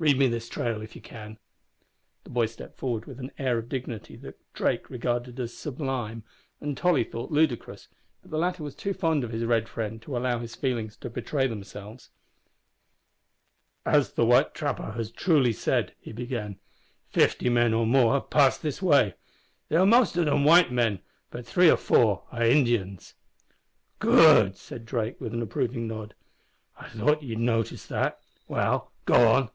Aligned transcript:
Read 0.00 0.16
me 0.16 0.28
this 0.28 0.48
trail 0.48 0.80
if 0.80 0.94
ye 0.94 1.02
can." 1.02 1.40
The 2.22 2.30
boy 2.30 2.46
stepped 2.46 2.76
forward 2.78 3.06
with 3.06 3.18
an 3.18 3.32
air 3.36 3.58
of 3.58 3.68
dignity 3.68 4.14
that 4.18 4.38
Drake 4.54 4.88
regarded 4.88 5.40
as 5.40 5.56
sublime 5.58 6.22
and 6.60 6.76
Tolly 6.76 7.02
thought 7.02 7.32
ludicrous, 7.32 7.88
but 8.22 8.30
the 8.30 8.38
latter 8.38 8.62
was 8.62 8.76
too 8.76 8.94
fond 8.94 9.24
of 9.24 9.32
his 9.32 9.42
red 9.44 9.68
friend 9.68 10.00
to 10.02 10.16
allow 10.16 10.38
his 10.38 10.54
feelings 10.54 10.96
to 10.98 11.10
betray 11.10 11.48
themselves. 11.48 12.10
"As 13.84 14.12
the 14.12 14.24
white 14.24 14.54
trapper 14.54 14.92
has 14.92 15.10
truly 15.10 15.52
said," 15.52 15.96
he 15.98 16.12
began, 16.12 16.60
"fifty 17.08 17.48
men 17.48 17.74
or 17.74 17.84
more 17.84 18.14
have 18.14 18.30
passed 18.30 18.62
this 18.62 18.80
way. 18.80 19.14
They 19.68 19.74
are 19.74 19.84
most 19.84 20.16
of 20.16 20.26
them 20.26 20.44
white 20.44 20.70
men, 20.70 21.00
but 21.32 21.44
three 21.44 21.68
or 21.68 21.76
four 21.76 22.22
are 22.30 22.44
Indians." 22.44 23.14
"Good!" 23.98 24.56
said 24.56 24.86
Drake, 24.86 25.20
with 25.20 25.34
an 25.34 25.42
approving 25.42 25.88
nod; 25.88 26.14
"I 26.78 26.88
thought 26.88 27.20
ye'd 27.24 27.40
notice 27.40 27.86
that. 27.86 28.20
Well, 28.46 28.92
go 29.04 29.28
on." 29.32 29.50